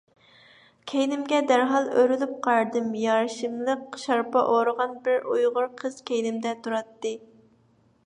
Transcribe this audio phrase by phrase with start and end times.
[0.91, 2.89] كەينىمگە دەرھال ئۆرۈلۈپ قارىدىم.
[3.03, 7.19] يارىشىملىق شارپا ئورىغان بىر ئۇيغۇر قىز كەينىمدە تۇراتتى.